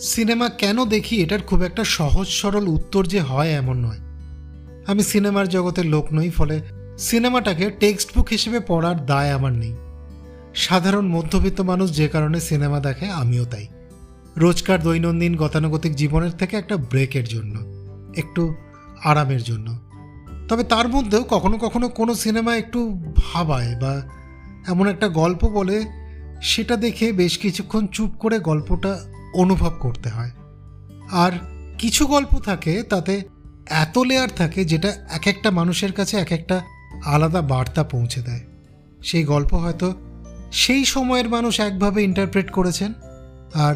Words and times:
Cinema 0.00 0.48
কেন 0.48 0.84
দেখি 0.84 1.22
এটার 1.22 1.42
খুব 1.42 1.62
একটা 1.62 1.84
সহজ 1.84 2.26
সরল 2.26 2.68
উত্তর 2.68 3.06
যে 3.06 3.20
হয় 3.20 3.50
এমন 3.50 3.76
নয়। 3.86 3.98
আমি 4.86 5.02
সিনেমার 5.02 5.48
জগতের 5.48 5.86
লোক 5.86 6.12
নই, 6.12 6.30
ফলে 6.30 6.60
সিনেমাটাকে 6.98 7.70
টেক্সট 7.70 8.18
বুক 8.18 8.28
হিসেবে 8.28 8.60
পড়ার 8.60 9.06
দায় 9.06 9.30
আমার 9.30 9.52
নেই। 9.52 9.74
সাধারণ 10.54 11.06
মধ্যবিত্ত 11.06 11.60
মানুষ 11.60 11.96
যে 11.96 12.08
কারণে 12.08 12.40
সিনেমা 12.40 12.80
দেখে, 12.80 13.10
আমিও 13.10 13.44
তাই। 13.44 13.66
রোজকার 14.36 14.82
দৈনন্দিন 14.82 15.36
গতানুগতিক 15.36 15.94
জীবনের 15.94 16.30
থেকে 16.30 16.56
একটা 16.56 16.76
ব্রেকের 16.76 17.24
জন্য, 17.24 17.58
একটু 18.16 18.54
আরামের 19.04 19.42
জন্য। 19.42 19.78
তবে 20.48 20.64
তার 20.64 20.88
মধ্যেও 20.88 21.24
কখনো 21.24 21.58
কখনো 21.58 21.88
কোনো 21.88 22.14
সিনেমা 22.14 22.56
একটু 22.56 23.02
ভাবায় 23.18 23.76
বা 23.80 24.02
এমন 24.66 24.88
একটা 24.88 25.08
গল্প 25.08 25.48
বলে, 25.48 25.84
সেটা 26.42 26.76
দেখে 26.76 27.12
বেশ 27.12 27.38
কিছুক্ষণ 27.38 27.86
চুপ 27.86 28.10
করে 28.18 28.38
গল্পটা 28.38 29.00
অনুভব 29.34 29.72
করতে 29.80 30.08
হয়। 30.08 30.30
আর 31.10 31.32
কিছু 31.78 32.06
গল্প 32.06 32.38
থাকে 32.38 32.82
তাতে 32.82 33.22
এত 33.70 33.98
লেয়ার 33.98 34.28
থাকে 34.36 34.64
যেটা 34.64 34.88
এক 34.88 35.26
একটা 35.26 35.50
মানুষের 35.50 35.92
কাছে 35.92 36.16
এক 36.16 36.32
একটা 36.32 36.60
আলাদা 37.04 37.40
বার্তা 37.40 37.84
পৌঁছে 37.84 38.22
দেয়। 38.22 38.40
সেই 39.02 39.24
গল্প 39.24 39.54
হয়তো 39.54 39.94
সেই 40.52 40.84
সময়ের 40.84 41.28
মানুষ 41.28 41.60
একভাবে 41.60 42.02
ইন্টারপ্রেট 42.02 42.50
করেছেন 42.50 42.92
আর 43.54 43.74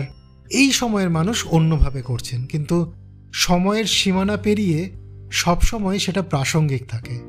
এই 0.51 0.73
সময়ের 0.73 1.11
মানুষ 1.11 1.47
অন্যভাবে 1.47 2.03
করছেন। 2.03 2.47
কিন্তু 2.47 2.93
সময়ের 3.33 3.85
সীমানা 3.85 4.37
পেরিয়ে 4.37 4.91
সবসময় 5.33 5.99
সেটা 5.99 6.23
প্রাসঙ্গিক 6.23 6.89
থাকে। 6.89 7.21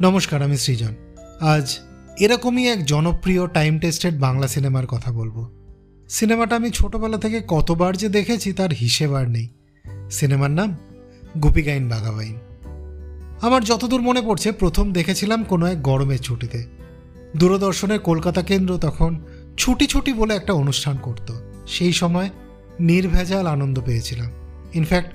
নমস্কার, 0.00 0.42
আমি 0.42 0.56
সৃজন। 0.56 0.94
আজ 1.40 1.78
এরকমই 2.18 2.68
এক 2.68 2.84
জনপ্রিয় 2.84 3.48
টাইম 3.48 3.78
টেস্টেড 3.78 4.20
বাংলা 4.20 4.48
সিনেমার 4.48 4.86
কথা 4.86 5.12
বলব। 5.12 5.65
সিনেমাটা 6.08 6.56
আমি 6.56 6.70
ছোটবেলা 6.70 7.18
থেকে 7.18 7.42
কতবার 7.48 7.96
যে 7.96 8.08
দেখেছি 8.08 8.52
তার 8.52 8.70
হিসেব 8.70 9.14
আর 9.14 9.28
নেই। 9.28 9.48
সিনেমার 10.10 10.50
নাম 10.50 10.76
গুপিগাইন 11.42 11.88
বাঘাবাইন। 11.88 12.36
আমার 13.40 13.64
যতদূর 13.64 14.00
মনে 14.00 14.22
পড়ছে, 14.22 14.52
প্রথম 14.52 14.92
দেখেছিলাম 14.92 15.44
কোনো 15.44 15.66
এক 15.66 15.82
গরমের 15.82 16.18
ছুটিতে। 16.18 16.64
দূরদর্শনের 17.36 17.98
কলকাতা 17.98 18.42
কেন্দ্র 18.42 18.78
তখন 18.78 19.20
ছুটি 19.58 19.86
ছুটি 19.86 20.12
বলে 20.12 20.34
একটা 20.34 20.52
অনুষ্ঠান 20.52 20.96
করত। 21.02 21.32
সেই 21.66 21.92
সময় 21.92 22.30
নির্ভেজাল 22.80 23.46
আনন্দ 23.46 23.80
পেয়েছিলাম। 23.86 24.30
ইনফ্যাক্ট, 24.74 25.10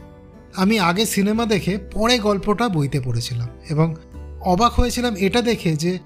আমি 0.55 0.80
আগে 0.80 1.05
সিনেমা 1.05 1.45
দেখে 1.45 1.78
পরে 1.78 2.20
গল্পটা 2.20 2.70
বইতে 2.70 3.02
পড়েছিলাম 3.02 3.48
এবং 3.70 3.95
অবাক 4.42 4.73
হয়েছিলাম 4.73 5.16
এটা 5.16 5.42
দেখে 5.42 5.76
যে 5.76 6.00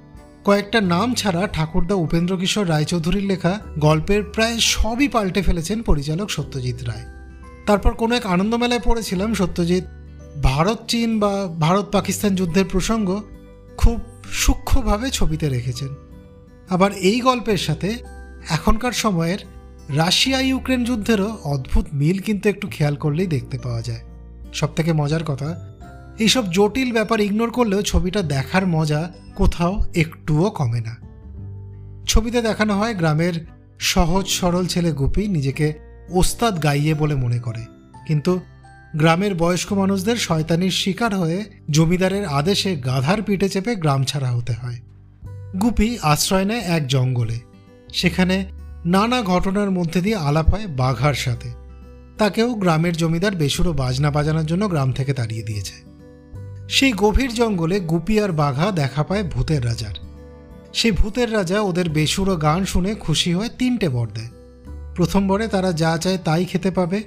কয়েকটা 0.46 0.82
নাম 0.82 1.14
ছাড়া 1.14 1.48
ঠাকুরদা 1.54 1.96
উপেন্দ্র 1.96 2.38
কিশোর 2.38 2.70
রায়চৌধুরীর 2.70 3.24
লেখা 3.24 3.60
গল্পের 3.80 4.24
প্রায় 4.24 4.60
সবই 4.60 5.08
পাল্টে 5.08 5.42
ফেলেছেন 5.42 5.82
পরিচালক 5.82 6.30
সত্যজিৎ 6.30 6.84
রায়। 6.84 7.06
তারপর 7.66 7.94
কোনো 7.94 8.16
এক 8.16 8.26
আনন্দমেলায় 8.26 8.82
পড়েছিলাম 8.86 9.34
সত্যজিৎ, 9.34 9.84
ভারত 10.44 10.80
চীন 10.88 11.20
বা 11.20 11.48
ভারত 11.60 11.90
পাকিস্তান 11.92 12.36
যুদ্ধের 12.36 12.66
প্রসঙ্গ 12.72 13.22
খুব 13.78 14.00
সূক্ষ্মভাবে 14.32 15.10
ছবিতে 15.10 15.50
রেখেছেন। 15.50 15.88
আবার 16.70 16.92
এই 16.92 17.20
গল্পের 17.20 17.58
সাথে 17.58 17.98
এখনকার 18.50 18.92
সময়ের 18.92 19.40
রাশিয়া 19.90 20.42
ইউক্রেন 20.42 20.84
যুদ্ধেরও 20.84 21.38
অদ্ভুত 21.44 21.86
মিল 21.94 22.20
কিন্তু 22.20 22.50
একটু 22.50 22.68
খেয়াল 22.72 22.96
করলেই 22.96 23.28
দেখতে 23.28 23.58
পাওয়া 23.58 23.82
যায়। 23.82 24.02
সব 24.54 24.74
থেকে 24.76 24.94
মজার 24.94 25.24
কথা 25.24 25.75
এইসব 26.20 26.52
জটিল 26.52 26.92
ব্যাপার 26.92 27.22
ইগনোর 27.22 27.52
করলেও 27.52 27.82
ছবিটা 27.82 28.22
দেখার 28.22 28.68
মজা 28.68 29.14
কোথাও 29.36 29.82
একটুও 29.96 30.50
কমে 30.50 30.82
না। 30.82 30.98
ছবিতে 32.08 32.42
দেখানো 32.42 32.78
হয় 32.78 32.94
গ্রামের 32.94 33.46
সহজ 33.80 34.28
সরল 34.28 34.66
ছেলে 34.66 34.92
গুপি 34.92 35.28
নিজেকে 35.28 35.74
ওস্তাদ 36.10 36.64
গাইয়ে 36.64 36.94
বলে 36.94 37.16
মনে 37.16 37.40
করে। 37.40 37.66
কিন্তু 38.08 38.40
গ্রামের 38.96 39.36
বয়স্ক 39.36 39.74
মানুষদের 39.74 40.16
শয়তানির 40.16 40.72
শিকার 40.72 41.16
হয়ে 41.16 41.44
জমিদারের 41.70 42.26
আদেশে 42.26 42.76
গাধার 42.76 43.22
পিঠে 43.22 43.50
চেপে 43.50 43.76
গ্রাম 43.76 44.04
ছাড়া 44.04 44.32
হতে 44.32 44.54
হয়। 44.54 44.80
গুপি 45.62 45.98
আশ্রয় 46.02 46.46
নেয় 46.46 46.60
এক 46.60 46.88
জঙ্গলে। 46.88 47.40
সেখানে 47.94 48.46
নানা 48.86 49.22
ঘটনার 49.22 49.72
মধ্যে 49.72 50.02
দিয়ে 50.02 50.16
আলাপ 50.16 50.50
হয় 50.50 50.68
বাঘার 50.68 51.14
সাথে। 51.14 51.50
তাকেও 52.18 52.54
গ্রামের 52.54 52.98
জমিদার 52.98 53.36
বেসুরো 53.36 53.74
বাজনা 53.74 54.12
বাজানোর 54.12 54.46
জন্য 54.46 54.70
গ্রাম 54.70 54.92
থেকে 54.92 55.14
তাড়িয়ে 55.14 55.44
দিয়েছে। 55.44 55.95
সেই 56.70 56.94
গভীর 56.98 57.34
জঙ্গলে 57.34 57.80
গুপি 57.80 58.20
আর 58.20 58.32
বাঘা 58.32 58.72
দেখা 58.72 59.04
পায় 59.04 59.24
ভূতের 59.24 59.66
রাজার। 59.66 59.94
সেই 60.74 60.92
ভূতের 60.92 61.34
রাজা 61.34 61.62
ওদের 61.62 61.90
বেসুরো 61.90 62.36
গান 62.36 62.66
শুনে 62.66 62.96
খুশি 62.96 63.34
হয়ে 63.34 63.50
তিনটে 63.58 63.90
বর 63.90 64.08
দেয়। 64.14 64.30
প্রথম 64.96 65.28
বরে 65.28 65.48
তারা 65.48 65.72
যা 65.72 65.98
চায় 65.98 66.18
তাই 66.18 66.46
খেতে 66.46 66.72
পাবে, 66.72 67.04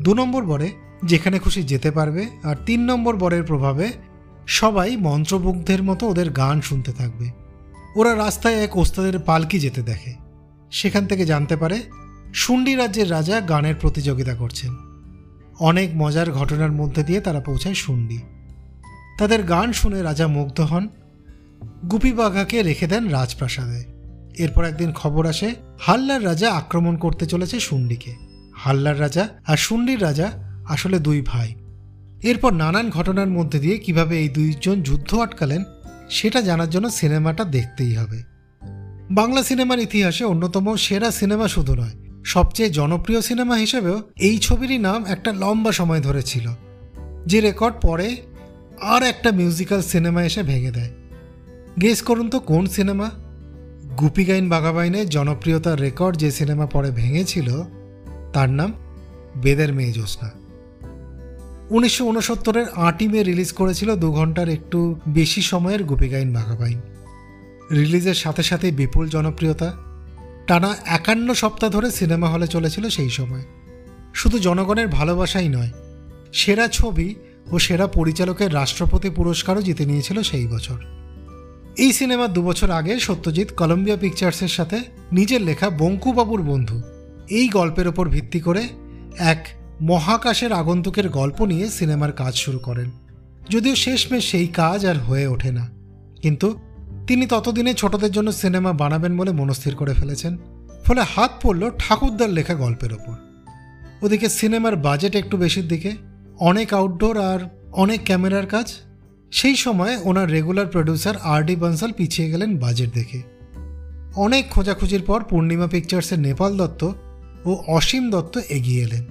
দু 0.00 0.14
নম্বর 0.14 0.44
বরে 0.44 0.70
যেখানে 1.04 1.38
খুশি 1.38 1.62
যেতে 1.62 1.90
পারবে, 1.90 2.26
আর 2.42 2.56
তিন 2.66 2.80
নম্বর 2.80 3.16
বরের 3.16 3.44
প্রভাবে 3.44 3.92
সবাই 4.46 4.96
মন্ত্রমুগ্ধের 4.96 5.82
মতো 5.82 6.08
ওদের 6.08 6.30
গান 6.30 6.60
শুনতে 6.60 6.92
থাকবে। 6.92 7.30
ওরা 7.96 8.16
রাস্তায় 8.16 8.54
এক 8.54 8.76
ওস্তাদের 8.76 9.18
পালকি 9.18 9.58
যেতে 9.58 9.82
দেখে। 9.82 10.14
সেখান 10.70 11.06
থেকে 11.06 11.26
জানতে 11.26 11.56
পারে 11.56 11.82
শুন্ডি 12.34 12.74
রাজ্যের 12.74 13.10
রাজা 13.10 13.40
গানের 13.40 13.74
প্রতিযোগিতা 13.80 14.34
করছেন। 14.34 14.76
অনেক 15.60 15.90
মজার 15.96 16.32
ঘটনার 16.32 16.72
মধ্যে 16.72 17.02
দিয়ে 17.02 17.20
তারা 17.20 17.40
পৌঁছায় 17.40 17.74
শুন্ডি। 17.74 18.18
তাদের 19.20 19.42
গান 19.42 19.72
শুনে 19.72 20.02
রাজা 20.02 20.26
মুগ্ধ 20.26 20.60
হন। 20.60 20.88
গুপি 21.90 22.12
বাঘাকে 22.12 22.62
রেখে 22.62 22.86
দেন 22.86 23.08
রাজপ্রাসাদে। 23.08 23.84
এরপর 24.38 24.64
একদিন 24.64 24.92
খবর 24.92 25.26
আসে, 25.26 25.54
হাল্লার 25.80 26.24
রাজা 26.24 26.52
আক্রমণ 26.52 26.96
করতে 26.96 27.26
চলেছে 27.26 27.60
শুন্ডিকে। 27.60 28.14
হাল্লার 28.54 29.00
রাজা 29.00 29.28
আর 29.46 29.56
শুন্ডির 29.56 30.02
রাজা 30.02 30.32
আসলে 30.68 30.98
দুই 30.98 31.22
ভাই। 31.26 31.54
এরপর 32.22 32.52
নানান 32.52 32.90
ঘটনার 32.90 33.28
মধ্যে 33.28 33.58
দিয়ে 33.58 33.78
কীভাবে 33.78 34.18
এই 34.18 34.28
দুইজন 34.28 34.82
যুদ্ধ 34.82 35.14
আটকালেন, 35.14 35.64
সেটা 36.10 36.40
জানার 36.40 36.70
জন্য 36.70 36.90
সিনেমাটা 36.90 37.44
দেখতেই 37.44 37.94
হবে। 37.94 38.22
বাংলা 39.10 39.42
সিনেমার 39.42 39.78
ইতিহাসে 39.78 40.24
অন্যতম 40.24 40.76
সেরা 40.76 41.10
সিনেমা 41.10 41.48
শুধু 41.48 41.74
নয়, 41.74 42.22
সবচেয়ে 42.24 42.70
জনপ্রিয় 42.70 43.20
সিনেমা 43.20 43.54
হিসেবেও 43.54 44.02
এই 44.18 44.38
ছবিরই 44.38 44.78
নাম 44.78 45.06
একটা 45.06 45.32
লম্বা 45.32 45.72
সময় 45.72 46.00
ধরে 46.00 46.22
ছিল। 46.22 46.50
যে 47.26 47.40
রেকর্ড 47.40 47.76
পরে 47.82 48.16
আর 48.80 49.02
একটা 49.02 49.32
মিউজিক্যাল 49.32 49.82
সিনেমা 49.82 50.24
এসে 50.24 50.42
ভেঙে 50.42 50.70
দেয়। 50.70 50.90
গেস 51.80 52.02
করুন 52.02 52.30
তো 52.30 52.40
কোন 52.40 52.66
সিনেমা 52.66 53.10
গুপিগাইন 54.00 54.48
বাঘাবাইনের 54.48 55.08
জনপ্রিয়তার 55.08 55.80
রেকর্ড 55.80 56.16
যে 56.16 56.30
সিনেমা 56.30 56.66
পরে 56.66 56.90
ভেঙেছিল, 56.90 57.62
তার 58.32 58.50
নাম 58.50 58.72
বেদের 59.36 59.72
মেয়ে 59.72 59.92
জ্যোৎস্না। 59.92 60.30
উনিশশো 61.70 62.04
উনসত্তরের 62.04 62.66
আটই 62.74 63.08
মে 63.08 63.22
রিলিজ 63.22 63.52
করেছিল 63.52 63.96
দু 63.96 64.12
ঘণ্টার 64.12 64.48
একটু 64.48 65.00
বেশি 65.08 65.42
সময়ের 65.42 65.84
গুপি 65.84 65.94
গুপিগাইন 65.94 66.34
বাঘাবাইন। 66.34 66.80
রিলিজের 67.72 68.14
সাথে 68.14 68.42
সাথে 68.42 68.70
বিপুল 68.70 69.08
জনপ্রিয়তা। 69.08 69.76
টানা 70.46 70.76
একান্ন 70.86 71.34
সপ্তাহ 71.34 71.70
ধরে 71.70 71.90
সিনেমা 71.90 72.28
হলে 72.28 72.46
চলেছিল 72.46 72.88
সেই 72.88 73.10
সময়। 73.10 73.44
শুধু 74.14 74.38
জনগণের 74.38 74.88
ভালোবাসাই 74.88 75.48
নয়, 75.48 75.70
সেরা 76.32 76.68
ছবি 76.68 77.14
ও 77.50 77.58
সেরা 77.58 77.86
পরিচালকের 77.86 78.54
রাষ্ট্রপতি 78.54 79.10
পুরস্কারও 79.10 79.62
জিতে 79.62 79.86
নিয়েছিল 79.86 80.22
সেই 80.22 80.46
বছর। 80.46 80.74
এই 81.78 81.92
সিনেমার 81.92 82.32
দুবছর 82.32 82.70
আগে 82.70 83.00
সত্যজিৎ 83.00 83.54
কলম্বিয়া 83.54 83.96
পিকচার্সের 83.96 84.48
সাথে 84.48 84.80
নিজের 85.12 85.42
লেখা 85.42 85.70
বঙ্কুবাবুর 85.70 86.42
বন্ধু। 86.42 86.82
এই 87.30 87.48
গল্পের 87.48 87.88
ওপর 87.88 88.08
ভিত্তি 88.08 88.40
করে 88.40 88.68
এক 89.18 89.46
মহাকাশের 89.82 90.52
আগন্তুকের 90.52 91.08
গল্প 91.08 91.44
নিয়ে 91.44 91.68
সিনেমার 91.68 92.12
কাজ 92.12 92.34
শুরু 92.34 92.58
করেন। 92.58 92.90
যদিও 93.50 93.74
শেষমেশ 93.74 94.30
সেই 94.30 94.46
কাজ 94.46 94.86
আর 94.86 94.98
হয়ে 94.98 95.26
ওঠে 95.26 95.52
না। 95.52 95.68
কিন্তু 96.22 96.58
তিনি 97.06 97.26
ততদিনে 97.26 97.74
ছোটদের 97.74 98.12
জন্য 98.12 98.32
সিনেমা 98.32 98.72
বানাবেন 98.72 99.16
বলে 99.16 99.32
মনস্থির 99.32 99.74
করে 99.74 99.94
ফেলেছেন। 99.94 100.36
ফলে 100.84 101.00
হাত 101.00 101.30
পড়ল 101.42 101.70
ঠাকুরদার 101.78 102.30
লেখা 102.30 102.54
গল্পের 102.54 102.92
ওপর। 102.92 103.14
ওদিকে 104.02 104.28
সিনেমার 104.28 104.76
বাজেট 104.76 105.16
একটু 105.16 105.36
বেশির 105.36 105.68
দিকে 105.68 106.09
অনেক 106.40 106.74
আউটডোর 106.74 107.18
আর 107.18 107.38
অনেক 107.72 108.00
ক্যামেরার 108.04 108.46
কাজ। 108.46 108.74
সেই 109.30 109.56
সময় 109.56 109.98
ওনার 110.02 110.30
regular 110.30 110.66
producer 110.66 111.14
R 111.16 111.42
D 111.42 111.56
Bansal 111.56 111.92
পিছিয়ে 111.92 112.30
গেলেন 112.30 112.58
বাজেট 112.58 112.94
দেখে। 112.94 113.22
অনেক 114.16 114.50
খোঁজাখুঁজির 114.50 115.02
পর 115.02 115.24
পূর্ণিমা 115.24 115.66
পিকচার্সের 115.66 116.18
নেপাল 116.18 116.56
দত্ত 116.56 116.92
ও 117.44 117.64
অসীম 117.66 118.10
দত্ত 118.10 118.38
এগিয়ে 118.48 118.82
এলেন। 118.82 119.04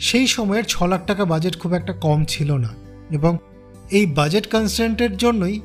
সেই 0.00 0.26
সময়ের 0.26 0.64
ছ 0.68 0.82
লাখ 0.82 1.06
টাকা 1.06 1.24
বাজেট 1.24 1.58
খুব 1.58 1.72
একটা 1.72 1.92
কম 1.92 2.24
ছিল 2.24 2.56
না 2.56 2.68
এবং 3.10 3.38
এই 3.90 4.06
বাজেট 4.06 4.50
কনস্ট্যান্টের 4.50 5.16
জন্যই 5.16 5.60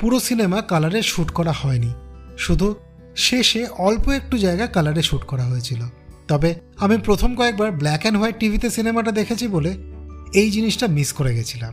পুরো 0.00 0.20
সিনেমা 0.20 0.60
কালারে 0.60 1.02
শ্যুট 1.02 1.30
করা 1.30 1.52
হয়নি। 1.52 1.92
শুধু 2.38 2.74
শেষে 3.16 3.66
অল্প 3.66 4.08
একটু 4.08 4.38
জায়গা 4.38 4.66
কালারে 4.66 5.02
শ্যুট 5.02 5.22
করা 5.22 5.44
হয়েছিল। 5.44 5.80
তবে 6.28 6.54
আমি 6.76 6.98
প্রথম 6.98 7.34
কয়েকবার 7.34 7.72
ব্ল্যাক 7.72 8.00
অ্যান্ড 8.00 8.18
হোয়াইট 8.18 8.36
টিভিতে 8.38 8.70
সিনেমাটা 8.70 9.12
দেখেছি 9.12 9.48
বলে 9.48 9.91
এই 10.34 10.50
জিনিসটা 10.50 10.86
মিস 10.86 11.12
করে 11.12 11.34
গেছিলাম। 11.34 11.72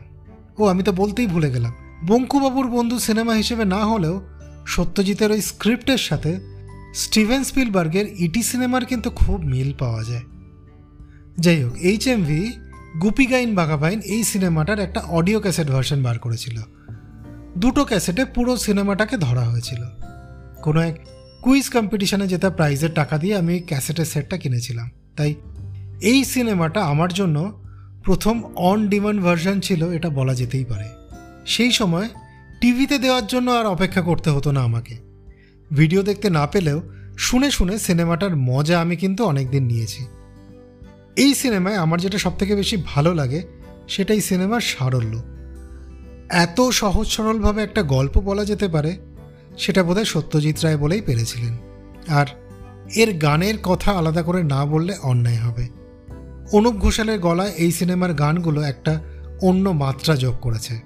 ও, 0.57 0.65
আমি 0.65 0.83
তো 0.83 0.91
বলতেই 0.91 1.27
ভুলে 1.27 1.51
গেলাম। 1.51 1.73
বঙ্কুবাবুর 2.07 2.67
বন্ধু 2.67 2.99
সিনেমা 2.99 3.33
হিসেবে 3.33 3.65
না 3.65 3.85
হলেও 3.85 4.21
সত্যজিতের 4.65 5.31
ওই 5.31 5.41
স্ক্রিপ্টের 5.41 5.97
সাথে 5.97 6.39
স্টিভেন 6.93 7.43
স্পিলবার্গের 7.43 8.05
ইটি 8.21 8.43
সিনেমার 8.43 8.85
কিন্তু 8.85 9.09
খুব 9.09 9.41
মিল 9.41 9.73
পাওয়া 9.73 10.03
যায়। 10.03 10.21
যাই 11.39 11.63
হোক, 11.63 11.75
H 11.75 12.07
M 12.07 12.19
MV 12.19 12.51
Goopy Gyne 13.01 13.55
Bagha Byne 13.55 13.99
এই 13.99 14.23
সিনেমাটার 14.23 14.79
একটা 14.79 14.99
অডিও 14.99 15.39
ক্যাসেট 15.39 15.67
ভার্সন 15.67 16.03
বার 16.03 16.19
করেছিল। 16.19 16.57
দুটো 17.57 17.85
ক্যাসেটে 17.85 18.25
পুরো 18.25 18.57
সিনেমাটাকে 18.57 19.17
ধরা 19.17 19.41
হয়েছিল। 19.41 19.83
কোনো 20.63 20.81
এক 20.81 20.99
কুইজ 21.41 21.69
কম্পিটিশনে 21.69 22.27
যেটা 22.27 22.49
প্রাইজের 22.49 22.93
টাকা 22.93 23.17
দিয়ে 23.17 23.35
আমি 23.35 23.59
ক্যাসেটের 23.59 24.05
সেটটা 24.05 24.37
কিনেছিলাম। 24.37 24.89
তাই 25.17 25.35
এই 26.01 26.23
সিনেমাটা 26.23 26.85
আমার 26.85 27.13
জন্য 27.13 27.68
প্রথম 28.03 28.43
অন 28.55 28.87
ডিমান্ড 28.87 29.21
ভার্সন 29.21 29.59
ছিল, 29.59 29.91
এটা 29.91 30.09
বলা 30.09 30.35
যেতেই 30.35 30.65
পারে। 30.65 30.85
সেই 31.45 31.71
সময় 31.71 32.09
টিভিতে 32.61 32.97
দেওয়ার 32.97 33.27
জন্য 33.27 33.51
আর 33.51 33.65
অপেক্ষা 33.65 34.01
করতে 34.01 34.29
হতো 34.29 34.51
না 34.51 34.61
আমাকে। 34.61 34.97
ভিডিও 35.73 36.03
দেখতে 36.03 36.29
না 36.29 36.47
পেলেও 36.47 36.81
শুনে 37.17 37.51
শুনে 37.51 37.79
সিনেমাটার 37.79 38.35
মজা 38.35 38.81
আমি 38.81 38.95
কিন্তু 38.95 39.25
অনেকদিন 39.25 39.65
নিয়েছি। 39.65 40.05
এই 41.15 41.33
সিনেমায় 41.33 41.75
আমার 41.75 42.01
যেটা 42.01 42.17
সবথেকে 42.17 42.55
বেশি 42.55 42.77
ভালো 42.85 43.13
লাগে, 43.13 43.41
সেটাই 43.87 44.21
সিনেমার 44.21 44.61
সারল্য। 44.61 45.21
এত 46.29 46.61
সহজ 46.61 47.07
সরলভাবে 47.07 47.63
একটা 47.63 47.83
গল্প 47.83 48.19
বলা 48.19 48.45
যেতে 48.45 48.67
পারে, 48.67 48.97
সেটা 49.57 49.83
বোধহয় 49.83 50.05
সত্যজিৎ 50.05 50.59
রায় 50.63 50.77
বলেই 50.77 51.01
পেরেছিলেন। 51.01 51.57
আর 52.07 52.25
এর 52.95 53.17
গানের 53.17 53.57
কথা 53.63 53.91
আলাদা 53.91 54.21
করে 54.21 54.43
না 54.43 54.65
বললে 54.65 54.93
অন্যায় 55.03 55.37
হবে। 55.37 55.78
অনুপ 56.53 56.73
ঘোষালের 56.73 57.19
গলায় 57.19 57.51
এই 57.57 57.71
সিনেমার 57.71 58.13
গানগুলো 58.13 58.61
একটা 58.61 58.99
অন্য 59.41 59.69
মাত্রা 59.69 60.15
যোগ 60.15 60.35
করেছে। 60.41 60.79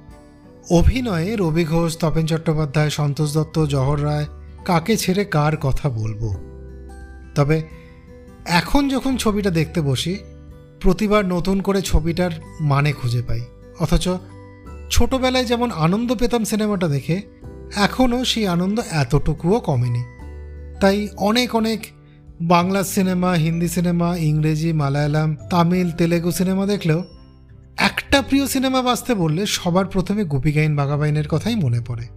অভিনয়ে 0.72 1.36
রবি 1.36 1.66
ঘোষ, 1.66 1.98
তপেন 1.98 2.26
চট্টোপাধ্যায়, 2.26 2.90
সন্তোষ 2.90 3.34
দত্ত 3.34 3.66
জহর 3.66 4.04
রায়, 4.04 4.26
কাকে 4.66 4.98
ছেড়ে 4.98 5.26
কার 5.26 5.58
কথা 5.58 5.90
বলব? 5.90 6.36
তবে 7.36 7.62
এখন 8.46 8.90
যখন 8.90 9.18
ছবিটা 9.18 9.50
দেখতে 9.50 9.82
বসি, 9.82 10.18
প্রতিবার 10.82 11.26
নতুন 11.26 11.62
করে 11.62 11.82
ছবিটার 11.82 12.32
মানে 12.62 12.92
খুঁজে 12.92 13.22
পাই। 13.22 13.42
অথচ 13.80 14.10
ছোটবেলায় 14.90 15.46
যেমন 15.46 15.72
আনন্দ 15.72 16.16
পেতাম 16.16 16.44
সিনেমাটা 16.44 16.88
দেখে, 16.88 17.22
এখনও 17.76 18.26
সেই 18.26 18.48
আনন্দ 18.48 18.82
এতটুকুও 18.92 19.60
কমেনি। 19.60 20.04
তাই 20.82 21.08
অনেক 21.18 21.56
অনেক 21.56 21.88
বাংলা 22.42 22.84
সিনেমা, 22.84 23.32
হিন্দি 23.32 23.68
সিনেমা, 23.68 24.18
ইংরেজি, 24.18 24.74
মালায়ালাম, 24.74 25.38
তামিল, 25.50 25.92
তেলেগু 25.92 26.32
সিনেমা 26.32 26.66
দেখলেও 26.66 27.04
একটা 27.78 28.22
প্রিয় 28.22 28.48
সিনেমা 28.48 28.82
বাঁচতে 28.82 29.14
বললে 29.14 29.46
সবার 29.46 29.86
প্রথমে 29.86 30.24
গোপীগাইন 30.24 30.76
বাঘাবাইনের 30.76 31.28
কথাই 31.28 31.56
মনে 31.56 31.82
পড়ে। 31.82 32.08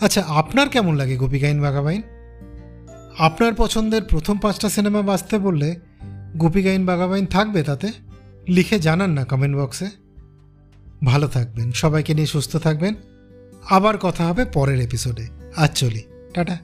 আচ্ছা 0.00 0.24
আপনার 0.28 0.68
কেমন 0.68 0.94
লাগে 0.94 1.16
গোপীগাইন 1.16 1.60
বাঘাবাইন? 1.60 2.02
আপনার 3.18 3.54
পছন্দের 3.54 4.02
প্রথম 4.02 4.38
পাঁচটা 4.38 4.68
সিনেমা 4.68 5.02
বাঁচতে 5.02 5.38
বললে 5.38 5.76
গোপীগাইন 6.36 6.86
বাঘাবাইন 6.86 7.26
থাকবে 7.26 7.62
তাতে? 7.62 7.92
লিখে 8.48 8.78
জানান 8.78 9.10
না 9.10 9.24
কমেন্ট 9.24 9.56
বক্সে। 9.56 9.88
ভালো 11.04 11.28
থাকবেন, 11.28 11.72
সবাইকে 11.72 12.14
নিয়ে 12.14 12.26
সুস্থ 12.26 12.56
থাকবেন। 12.56 12.94
আবার 13.70 13.98
কথা 13.98 14.26
হবে 14.26 14.44
পরের 14.44 14.80
এপিসোডে। 14.80 15.26
আজ 15.56 15.70
চলি, 15.74 16.02
টাটা। 16.34 16.58